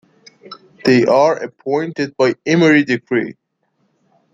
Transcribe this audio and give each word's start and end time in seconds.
They 0.83 1.05
are 1.05 1.35
appointed 1.43 2.17
by 2.17 2.33
Emiri 2.47 2.83
decree. 2.83 3.35